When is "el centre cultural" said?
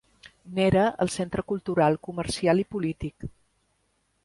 1.05-1.99